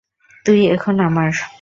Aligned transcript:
তুই 0.45 0.59
এখন 0.67 0.95
আমার! 0.99 1.31